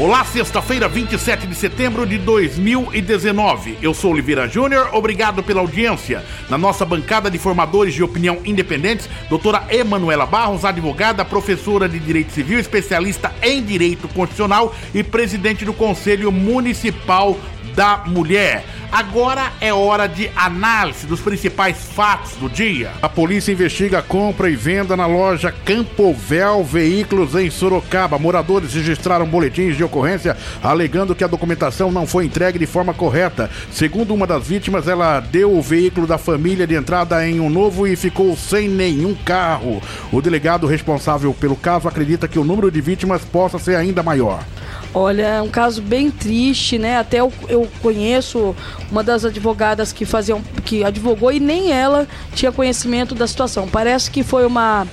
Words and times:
Olá, 0.00 0.24
sexta-feira, 0.24 0.88
27 0.88 1.46
de 1.46 1.54
setembro 1.54 2.06
de 2.06 2.16
2019. 2.16 3.76
Eu 3.82 3.92
sou 3.92 4.12
Oliveira 4.12 4.48
Júnior, 4.48 4.88
obrigado 4.94 5.42
pela 5.42 5.60
audiência. 5.60 6.24
Na 6.48 6.56
nossa 6.56 6.86
bancada 6.86 7.30
de 7.30 7.38
formadores 7.38 7.92
de 7.92 8.02
opinião 8.02 8.38
independentes, 8.42 9.10
doutora 9.28 9.66
Emanuela 9.68 10.24
Barros, 10.24 10.64
advogada, 10.64 11.22
professora 11.22 11.86
de 11.86 11.98
Direito 11.98 12.32
Civil, 12.32 12.58
especialista 12.58 13.30
em 13.42 13.62
Direito 13.62 14.08
Constitucional 14.08 14.74
e 14.94 15.02
presidente 15.02 15.66
do 15.66 15.74
Conselho 15.74 16.32
Municipal 16.32 17.36
da 17.74 18.02
Mulher. 18.06 18.64
Agora 18.92 19.52
é 19.60 19.72
hora 19.72 20.08
de 20.08 20.28
análise 20.34 21.06
dos 21.06 21.20
principais 21.20 21.76
fatos 21.94 22.32
do 22.32 22.48
dia. 22.48 22.90
A 23.00 23.08
polícia 23.08 23.52
investiga 23.52 24.00
a 24.00 24.02
compra 24.02 24.50
e 24.50 24.56
venda 24.56 24.96
na 24.96 25.06
loja 25.06 25.54
Campovel 25.64 26.64
Veículos 26.64 27.36
em 27.36 27.48
Sorocaba. 27.50 28.18
Moradores 28.18 28.74
registraram 28.74 29.26
boletins 29.26 29.76
de 29.76 29.84
ocorrência 29.84 30.36
alegando 30.60 31.14
que 31.14 31.22
a 31.22 31.28
documentação 31.28 31.92
não 31.92 32.04
foi 32.04 32.26
entregue 32.26 32.58
de 32.58 32.66
forma 32.66 32.92
correta. 32.92 33.48
Segundo 33.70 34.12
uma 34.12 34.26
das 34.26 34.48
vítimas, 34.48 34.88
ela 34.88 35.20
deu 35.20 35.56
o 35.56 35.62
veículo 35.62 36.06
da 36.06 36.18
família 36.18 36.66
de 36.66 36.74
entrada 36.74 37.24
em 37.26 37.38
um 37.38 37.48
novo 37.48 37.86
e 37.86 37.94
ficou 37.94 38.36
sem 38.36 38.68
nenhum 38.68 39.14
carro. 39.14 39.80
O 40.12 40.20
delegado 40.20 40.66
responsável 40.66 41.32
pelo 41.32 41.54
caso 41.54 41.86
acredita 41.86 42.26
que 42.26 42.38
o 42.40 42.44
número 42.44 42.70
de 42.72 42.80
vítimas 42.80 43.24
possa 43.24 43.58
ser 43.58 43.76
ainda 43.76 44.02
maior. 44.02 44.42
Olha, 44.92 45.22
é 45.22 45.42
um 45.42 45.48
caso 45.48 45.80
bem 45.80 46.10
triste, 46.10 46.76
né? 46.76 46.98
Até 46.98 47.20
eu, 47.20 47.32
eu 47.48 47.68
conheço 47.80 48.56
uma 48.90 49.04
das 49.04 49.24
advogadas 49.24 49.92
que 49.92 50.04
faziam, 50.04 50.42
que 50.64 50.82
advogou 50.82 51.30
e 51.30 51.38
nem 51.38 51.70
ela 51.70 52.08
tinha 52.34 52.50
conhecimento 52.50 53.14
da 53.14 53.26
situação. 53.26 53.68
Parece 53.68 54.10
que 54.10 54.24
foi 54.24 54.44
uma 54.44 54.86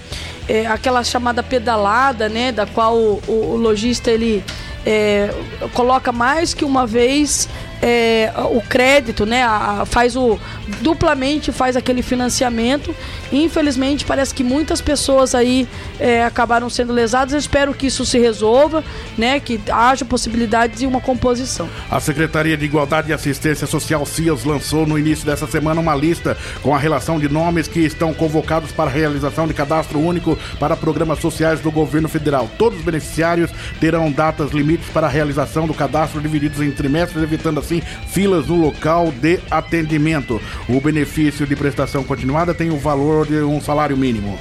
é, 0.47 0.67
aquela 0.67 1.03
chamada 1.03 1.41
pedalada, 1.41 2.29
né? 2.29 2.51
Da 2.51 2.67
qual 2.67 2.95
o, 2.95 3.21
o, 3.27 3.31
o 3.31 3.55
lojista 3.55 4.11
ele 4.11 4.43
é, 4.85 5.33
coloca 5.73 6.11
mais 6.11 6.53
que 6.53 6.63
uma 6.63 6.85
vez 6.85 7.49
é, 7.87 8.33
o 8.51 8.61
crédito, 8.61 9.25
né? 9.25 9.43
A, 9.43 9.85
faz 9.85 10.15
o 10.17 10.37
duplamente 10.81 11.53
faz 11.53 11.77
aquele 11.77 12.01
financiamento. 12.01 12.93
Infelizmente 13.31 14.03
parece 14.03 14.33
que 14.33 14.43
muitas 14.43 14.81
pessoas 14.81 15.33
aí 15.33 15.67
é, 15.99 16.23
acabaram 16.23 16.69
sendo 16.69 16.91
lesadas. 16.91 17.33
Eu 17.33 17.39
espero 17.39 17.73
que 17.73 17.87
isso 17.87 18.05
se 18.05 18.19
resolva, 18.19 18.83
né? 19.17 19.39
Que 19.39 19.59
haja 19.71 20.03
possibilidade 20.03 20.77
de 20.77 20.85
uma 20.85 20.99
composição. 20.99 21.69
A 21.89 21.99
Secretaria 22.01 22.57
de 22.57 22.65
Igualdade 22.65 23.09
e 23.09 23.13
Assistência 23.13 23.65
Social 23.65 24.05
CIAS 24.05 24.43
lançou 24.43 24.85
no 24.85 24.99
início 24.99 25.25
dessa 25.25 25.47
semana 25.47 25.79
uma 25.79 25.95
lista 25.95 26.37
com 26.61 26.75
a 26.75 26.77
relação 26.77 27.17
de 27.19 27.29
nomes 27.29 27.67
que 27.67 27.79
estão 27.79 28.13
convocados 28.13 28.71
para 28.71 28.89
a 28.89 28.93
realização 28.93 29.47
de 29.47 29.53
cadastro 29.53 29.99
único 29.99 30.37
para 30.59 30.75
programas 30.75 31.19
sociais 31.19 31.61
do 31.61 31.71
governo 31.71 32.09
federal. 32.09 32.49
Todos 32.57 32.79
os 32.79 32.85
beneficiários 32.85 33.49
terão 33.79 34.11
datas 34.11 34.51
limites 34.51 34.89
para 34.89 35.07
a 35.07 35.09
realização 35.09 35.65
do 35.65 35.73
cadastro 35.73 36.19
divididos 36.19 36.59
em 36.61 36.71
trimestres, 36.71 37.23
evitando 37.23 37.59
assim 37.59 37.76
filas 37.81 38.47
no 38.47 38.55
local 38.55 39.11
de 39.11 39.39
atendimento. 39.49 40.41
O 40.67 40.79
benefício 40.79 41.45
de 41.45 41.55
prestação 41.55 42.03
continuada 42.03 42.53
tem 42.53 42.69
o 42.69 42.77
valor 42.77 43.25
de 43.25 43.41
um 43.41 43.61
salário 43.61 43.97
mínimo. 43.97 44.37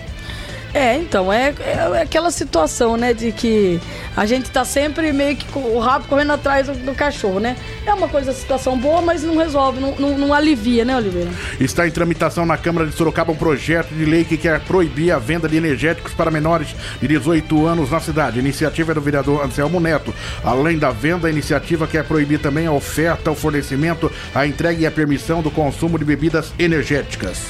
É, 0.76 0.98
então, 0.98 1.32
é, 1.32 1.54
é, 1.58 2.02
aquela 2.02 2.30
situação, 2.30 2.98
né, 2.98 3.14
de 3.14 3.32
que 3.32 3.80
a 4.14 4.26
gente 4.26 4.50
tá 4.50 4.62
sempre 4.62 5.10
meio 5.10 5.34
que 5.34 5.46
com 5.46 5.60
o 5.60 5.78
rabo 5.78 6.06
correndo 6.06 6.34
atrás 6.34 6.66
do, 6.66 6.74
do 6.74 6.94
cachorro, 6.94 7.40
né? 7.40 7.56
É 7.86 7.94
uma 7.94 8.06
coisa, 8.08 8.30
situação 8.34 8.76
boa, 8.76 9.00
mas 9.00 9.22
não 9.22 9.38
resolve, 9.38 9.80
não, 9.80 9.94
não, 9.96 10.18
não, 10.18 10.34
alivia, 10.34 10.84
né, 10.84 10.94
Oliveira? 10.94 11.30
Está 11.58 11.88
em 11.88 11.90
tramitação 11.90 12.44
na 12.44 12.58
Câmara 12.58 12.86
de 12.86 12.94
Sorocaba 12.94 13.32
um 13.32 13.36
projeto 13.36 13.88
de 13.94 14.04
lei 14.04 14.22
que 14.22 14.36
quer 14.36 14.60
proibir 14.60 15.12
a 15.12 15.18
venda 15.18 15.48
de 15.48 15.56
energéticos 15.56 16.12
para 16.12 16.30
menores 16.30 16.76
de 17.00 17.08
18 17.08 17.66
anos 17.66 17.90
na 17.90 17.98
cidade. 17.98 18.38
A 18.38 18.42
iniciativa 18.42 18.92
é 18.92 18.94
do 18.94 19.00
vereador 19.00 19.46
Anselmo 19.46 19.80
Neto. 19.80 20.14
Além 20.44 20.76
da 20.76 20.90
venda, 20.90 21.26
a 21.26 21.30
iniciativa 21.30 21.86
quer 21.86 22.04
proibir 22.04 22.38
também 22.38 22.66
a 22.66 22.72
oferta, 22.72 23.30
o 23.30 23.34
fornecimento, 23.34 24.12
a 24.34 24.46
entrega 24.46 24.82
e 24.82 24.86
a 24.86 24.90
permissão 24.90 25.40
do 25.40 25.50
consumo 25.50 25.98
de 25.98 26.04
bebidas 26.04 26.52
energéticas. 26.58 27.46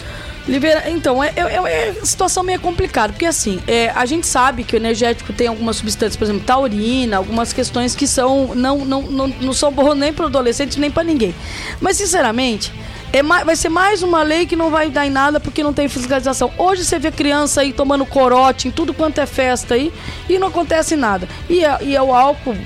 Libera... 0.48 0.88
Então, 0.90 1.22
é, 1.22 1.32
é, 1.36 1.88
é, 1.88 1.94
situação 2.04 2.42
meio 2.42 2.60
complicada, 2.60 3.12
porque 3.12 3.26
assim, 3.26 3.60
é, 3.66 3.90
a 3.90 4.06
gente 4.06 4.26
sabe 4.26 4.64
que 4.64 4.74
o 4.74 4.78
energético 4.78 5.32
tem 5.32 5.48
algumas 5.48 5.76
substâncias, 5.76 6.16
por 6.16 6.24
exemplo, 6.24 6.44
taurina, 6.44 7.16
algumas 7.16 7.52
questões 7.52 7.94
que 7.94 8.06
são 8.06 8.54
não, 8.54 8.84
não, 8.84 9.02
não, 9.02 9.28
não 9.28 9.52
são 9.52 9.72
boas 9.72 9.98
nem 9.98 10.12
para 10.12 10.26
adolescente, 10.26 10.78
nem 10.78 10.90
para 10.90 11.02
ninguém. 11.02 11.34
Mas, 11.80 11.96
sinceramente, 11.96 12.72
é, 13.12 13.22
vai 13.22 13.56
ser 13.56 13.68
mais 13.68 14.02
uma 14.02 14.22
lei 14.22 14.46
que 14.46 14.54
não 14.54 14.70
vai 14.70 14.90
dar 14.90 15.06
em 15.06 15.10
nada 15.10 15.40
porque 15.40 15.62
não 15.62 15.72
tem 15.72 15.88
fiscalização. 15.88 16.52
Hoje 16.58 16.84
você 16.84 16.98
vê 16.98 17.10
criança 17.10 17.62
aí 17.62 17.72
tomando 17.72 18.04
corote 18.04 18.68
em 18.68 18.70
tudo 18.70 18.92
quanto 18.92 19.20
é 19.20 19.26
festa 19.26 19.74
aí 19.74 19.92
e 20.28 20.38
não 20.38 20.48
acontece 20.48 20.96
nada. 20.96 21.28
E 21.48 21.64
é, 21.64 21.78
e 21.82 21.96
é 21.96 22.02
o 22.02 22.14
álcool 22.14 22.56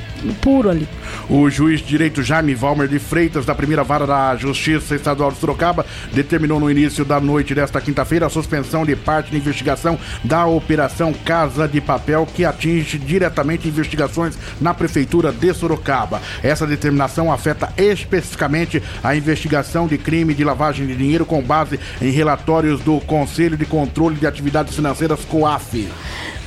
puro 0.40 0.68
ali. 0.70 0.88
O 1.28 1.48
juiz 1.48 1.80
de 1.80 1.86
direito 1.86 2.22
Jaime 2.22 2.54
Valmer 2.54 2.88
de 2.88 2.98
Freitas, 2.98 3.44
da 3.44 3.54
primeira 3.54 3.84
vara 3.84 4.06
da 4.06 4.36
Justiça 4.36 4.94
Estadual 4.94 5.30
de 5.30 5.38
Sorocaba, 5.38 5.86
determinou 6.12 6.58
no 6.58 6.70
início 6.70 7.04
da 7.04 7.20
noite 7.20 7.54
desta 7.54 7.80
quinta-feira 7.80 8.26
a 8.26 8.30
suspensão 8.30 8.84
de 8.84 8.96
parte 8.96 9.30
de 9.30 9.36
investigação 9.36 9.98
da 10.24 10.46
Operação 10.46 11.12
Casa 11.12 11.68
de 11.68 11.80
Papel, 11.80 12.26
que 12.26 12.44
atinge 12.44 12.98
diretamente 12.98 13.68
investigações 13.68 14.36
na 14.60 14.74
Prefeitura 14.74 15.32
de 15.32 15.52
Sorocaba. 15.54 16.20
Essa 16.42 16.66
determinação 16.66 17.32
afeta 17.32 17.72
especificamente 17.76 18.82
a 19.02 19.14
investigação 19.14 19.86
de 19.86 19.98
crime 19.98 20.34
de 20.34 20.44
lavagem 20.44 20.86
de 20.86 20.96
dinheiro 20.96 21.24
com 21.24 21.42
base 21.42 21.78
em 22.00 22.10
relatórios 22.10 22.80
do 22.80 23.00
Conselho 23.00 23.56
de 23.56 23.66
Controle 23.66 24.16
de 24.16 24.26
Atividades 24.26 24.74
Financeiras, 24.74 25.24
COAF. 25.24 25.88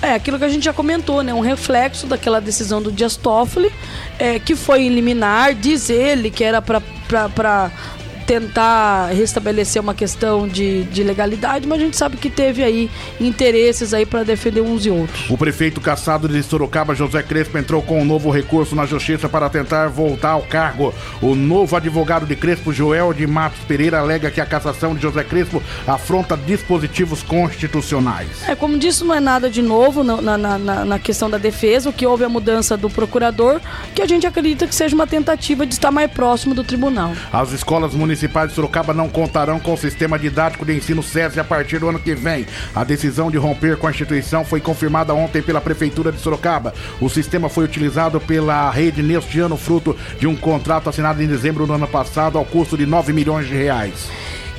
É, 0.03 0.15
aquilo 0.15 0.37
que 0.37 0.43
a 0.43 0.49
gente 0.49 0.65
já 0.65 0.73
comentou, 0.73 1.23
né? 1.23 1.33
Um 1.33 1.39
reflexo 1.39 2.05
daquela 2.05 2.41
decisão 2.41 2.81
do 2.81 2.91
Dias 2.91 3.15
Toffoli, 3.15 3.71
é, 4.19 4.37
que 4.37 4.53
foi 4.53 4.89
liminar, 4.89 5.55
diz 5.55 5.89
ele 5.89 6.29
que 6.29 6.43
era 6.43 6.61
para 6.61 7.71
tentar 8.25 9.07
restabelecer 9.07 9.81
uma 9.81 9.93
questão 9.93 10.47
de, 10.47 10.83
de 10.85 11.03
legalidade, 11.03 11.67
mas 11.67 11.79
a 11.79 11.83
gente 11.83 11.97
sabe 11.97 12.17
que 12.17 12.29
teve 12.29 12.63
aí 12.63 12.89
interesses 13.19 13.93
aí 13.93 14.05
para 14.05 14.23
defender 14.23 14.61
uns 14.61 14.85
e 14.85 14.89
outros. 14.89 15.29
O 15.29 15.37
prefeito 15.37 15.81
caçado 15.81 16.27
de 16.27 16.41
Sorocaba, 16.41 16.95
José 16.95 17.21
Crespo, 17.21 17.57
entrou 17.57 17.81
com 17.81 18.01
um 18.01 18.05
novo 18.05 18.29
recurso 18.31 18.75
na 18.75 18.85
justiça 18.85 19.27
para 19.27 19.49
tentar 19.49 19.87
voltar 19.89 20.31
ao 20.31 20.41
cargo. 20.41 20.93
O 21.21 21.35
novo 21.35 21.75
advogado 21.75 22.25
de 22.25 22.35
Crespo, 22.35 22.71
Joel 22.71 23.13
de 23.13 23.27
Matos 23.27 23.59
Pereira, 23.67 23.99
alega 23.99 24.31
que 24.31 24.41
a 24.41 24.45
cassação 24.45 24.95
de 24.95 25.01
José 25.01 25.23
Crespo 25.23 25.61
afronta 25.85 26.37
dispositivos 26.37 27.21
constitucionais. 27.21 28.29
É, 28.47 28.55
como 28.55 28.77
disse, 28.77 29.03
não 29.03 29.13
é 29.13 29.19
nada 29.19 29.49
de 29.49 29.61
novo 29.61 30.03
na, 30.03 30.37
na, 30.37 30.57
na, 30.57 30.85
na 30.85 30.99
questão 30.99 31.29
da 31.29 31.37
defesa, 31.37 31.89
o 31.89 31.93
que 31.93 32.05
houve 32.05 32.23
a 32.23 32.29
mudança 32.29 32.77
do 32.77 32.89
procurador, 32.89 33.59
que 33.93 34.01
a 34.01 34.07
gente 34.07 34.25
acredita 34.25 34.65
que 34.65 34.73
seja 34.73 34.95
uma 34.95 35.07
tentativa 35.07 35.65
de 35.65 35.73
estar 35.73 35.91
mais 35.91 36.09
próximo 36.11 36.55
do 36.55 36.63
tribunal. 36.63 37.13
As 37.31 37.51
escolas 37.51 37.93
municipais 37.93 38.12
municipais 38.13 38.49
de 38.49 38.55
Sorocaba 38.55 38.93
não 38.93 39.09
contarão 39.09 39.59
com 39.59 39.73
o 39.73 39.77
sistema 39.77 40.19
didático 40.19 40.63
de 40.63 40.75
ensino 40.75 41.01
SESI 41.01 41.39
a 41.39 41.43
partir 41.43 41.79
do 41.79 41.89
ano 41.89 41.97
que 41.97 42.13
vem. 42.13 42.45
A 42.75 42.83
decisão 42.83 43.31
de 43.31 43.37
romper 43.37 43.75
com 43.75 43.87
a 43.87 43.89
instituição 43.89 44.45
foi 44.45 44.61
confirmada 44.61 45.15
ontem 45.15 45.41
pela 45.41 45.59
Prefeitura 45.59 46.11
de 46.11 46.19
Sorocaba. 46.19 46.75
O 47.01 47.09
sistema 47.09 47.49
foi 47.49 47.65
utilizado 47.65 48.21
pela 48.21 48.69
rede 48.69 49.01
neste 49.01 49.39
ano, 49.39 49.57
fruto 49.57 49.97
de 50.19 50.27
um 50.27 50.35
contrato 50.35 50.89
assinado 50.89 51.23
em 51.23 51.27
dezembro 51.27 51.65
do 51.65 51.73
ano 51.73 51.87
passado, 51.87 52.37
ao 52.37 52.45
custo 52.45 52.77
de 52.77 52.85
9 52.85 53.11
milhões 53.11 53.47
de 53.47 53.55
reais. 53.55 54.07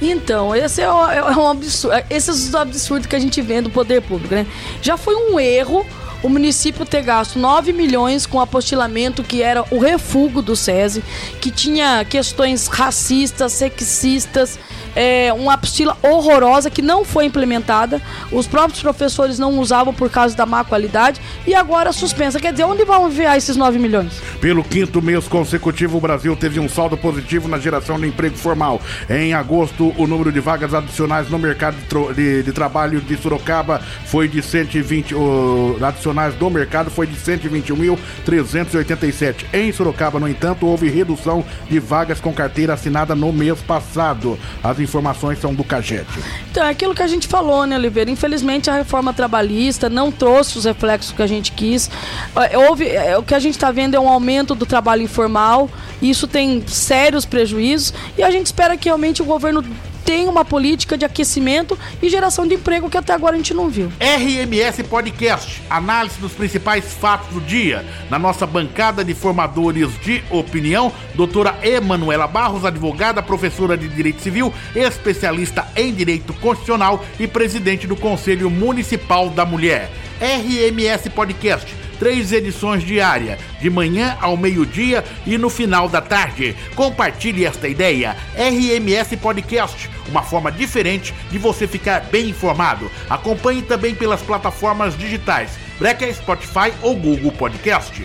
Então, 0.02 0.54
esse 0.54 0.80
é, 0.80 0.84
é 0.84 0.90
um 1.36 1.48
absurdo. 1.48 1.96
Esses 2.10 2.48
os 2.48 2.54
absurdos 2.56 3.06
que 3.06 3.14
a 3.14 3.20
gente 3.20 3.40
vê 3.40 3.60
do 3.60 3.70
poder 3.70 4.02
público, 4.02 4.34
né? 4.34 4.44
Já 4.82 4.96
foi 4.96 5.14
um 5.14 5.38
erro 5.38 5.86
o 6.24 6.28
município 6.30 6.86
ter 6.86 7.02
gasto 7.02 7.38
9 7.38 7.70
milhões 7.74 8.24
com 8.24 8.40
apostilamento 8.40 9.22
que 9.22 9.42
era 9.42 9.62
o 9.70 9.78
refúgio 9.78 10.40
do 10.40 10.56
SESI, 10.56 11.04
que 11.38 11.50
tinha 11.50 12.02
questões 12.02 12.66
racistas, 12.66 13.52
sexistas, 13.52 14.58
é, 14.94 15.32
uma 15.32 15.54
apostila 15.54 15.96
horrorosa 16.02 16.70
que 16.70 16.82
não 16.82 17.04
foi 17.04 17.26
implementada. 17.26 18.00
Os 18.30 18.46
próprios 18.46 18.80
professores 18.80 19.38
não 19.38 19.58
usavam 19.58 19.92
por 19.92 20.08
causa 20.10 20.36
da 20.36 20.46
má 20.46 20.62
qualidade 20.64 21.20
e 21.46 21.54
agora 21.54 21.92
suspensa. 21.92 22.40
Quer 22.40 22.52
dizer, 22.52 22.64
onde 22.64 22.84
vão 22.84 23.08
enviar 23.08 23.36
esses 23.36 23.56
9 23.56 23.78
milhões? 23.78 24.20
Pelo 24.40 24.62
quinto 24.62 25.02
mês 25.02 25.26
consecutivo, 25.28 25.98
o 25.98 26.00
Brasil 26.00 26.34
teve 26.36 26.60
um 26.60 26.68
saldo 26.68 26.96
positivo 26.96 27.48
na 27.48 27.58
geração 27.58 27.98
de 27.98 28.06
emprego 28.06 28.36
formal. 28.36 28.80
Em 29.08 29.34
agosto, 29.34 29.92
o 29.96 30.06
número 30.06 30.30
de 30.30 30.40
vagas 30.40 30.74
adicionais 30.74 31.30
no 31.30 31.38
mercado 31.38 31.76
de, 32.14 32.14
de, 32.14 32.42
de 32.42 32.52
trabalho 32.52 33.00
de 33.00 33.16
Sorocaba 33.16 33.80
foi 34.06 34.28
de 34.28 34.42
120, 34.42 35.14
o, 35.14 35.78
adicionais 35.82 36.34
do 36.34 36.50
mercado 36.50 36.90
foi 36.90 37.06
de 37.06 37.16
121.387. 37.16 39.46
Em 39.52 39.72
Sorocaba, 39.72 40.20
no 40.20 40.28
entanto, 40.28 40.66
houve 40.66 40.88
redução 40.88 41.44
de 41.68 41.78
vagas 41.78 42.20
com 42.20 42.32
carteira 42.32 42.72
assinada 42.74 43.14
no 43.14 43.32
mês 43.32 43.60
passado. 43.60 44.36
As 44.62 44.78
informações 44.84 45.40
são 45.40 45.54
do 45.54 45.64
Caged. 45.64 46.06
Então, 46.50 46.64
é 46.64 46.70
aquilo 46.70 46.94
que 46.94 47.02
a 47.02 47.06
gente 47.06 47.26
falou, 47.26 47.66
né, 47.66 47.76
Oliveira? 47.76 48.10
Infelizmente, 48.10 48.70
a 48.70 48.74
reforma 48.74 49.12
trabalhista 49.12 49.88
não 49.88 50.12
trouxe 50.12 50.58
os 50.58 50.64
reflexos 50.64 51.12
que 51.12 51.22
a 51.22 51.26
gente 51.26 51.52
quis. 51.52 51.90
É, 52.36 52.56
houve, 52.56 52.88
é, 52.88 53.18
o 53.18 53.22
que 53.22 53.34
a 53.34 53.38
gente 53.38 53.54
está 53.54 53.72
vendo 53.72 53.94
é 53.96 54.00
um 54.00 54.08
aumento 54.08 54.54
do 54.54 54.66
trabalho 54.66 55.02
informal, 55.02 55.68
isso 56.00 56.26
tem 56.28 56.62
sérios 56.66 57.24
prejuízos, 57.24 57.92
e 58.16 58.22
a 58.22 58.30
gente 58.30 58.46
espera 58.46 58.76
que 58.76 58.88
realmente 58.88 59.22
o 59.22 59.24
governo 59.24 59.64
tem 60.04 60.28
uma 60.28 60.44
política 60.44 60.96
de 60.96 61.04
aquecimento 61.04 61.78
e 62.02 62.08
geração 62.08 62.46
de 62.46 62.54
emprego 62.54 62.90
que 62.90 62.98
até 62.98 63.12
agora 63.12 63.34
a 63.34 63.36
gente 63.36 63.54
não 63.54 63.68
viu. 63.68 63.90
RMS 63.98 64.82
Podcast, 64.84 65.62
análise 65.68 66.18
dos 66.20 66.32
principais 66.32 66.92
fatos 66.92 67.28
do 67.28 67.40
dia. 67.40 67.84
Na 68.10 68.18
nossa 68.18 68.46
bancada 68.46 69.04
de 69.04 69.14
formadores 69.14 69.88
de 70.00 70.22
opinião, 70.30 70.92
doutora 71.14 71.58
Emanuela 71.62 72.26
Barros, 72.26 72.64
advogada, 72.64 73.22
professora 73.22 73.76
de 73.76 73.88
Direito 73.88 74.20
Civil, 74.20 74.52
especialista 74.74 75.66
em 75.74 75.92
Direito 75.92 76.32
Constitucional 76.34 77.04
e 77.18 77.26
presidente 77.26 77.86
do 77.86 77.96
Conselho 77.96 78.50
Municipal 78.50 79.30
da 79.30 79.44
Mulher. 79.44 79.90
RMS 80.20 81.10
Podcast 81.10 81.83
três 81.98 82.32
edições 82.32 82.82
diárias, 82.84 83.38
de 83.60 83.70
manhã 83.70 84.16
ao 84.20 84.36
meio-dia 84.36 85.04
e 85.26 85.38
no 85.38 85.48
final 85.48 85.88
da 85.88 86.00
tarde. 86.00 86.54
Compartilhe 86.74 87.44
esta 87.44 87.68
ideia. 87.68 88.16
RMS 88.36 89.16
Podcast, 89.16 89.90
uma 90.08 90.22
forma 90.22 90.50
diferente 90.50 91.14
de 91.30 91.38
você 91.38 91.66
ficar 91.66 92.00
bem 92.10 92.28
informado. 92.30 92.90
Acompanhe 93.08 93.62
também 93.62 93.94
pelas 93.94 94.22
plataformas 94.22 94.96
digitais 94.96 95.64
Breaker, 95.78 96.14
Spotify 96.14 96.72
ou 96.82 96.94
Google 96.96 97.32
Podcast. 97.32 98.00